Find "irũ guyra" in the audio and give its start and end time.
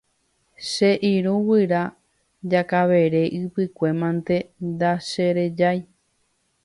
1.13-1.81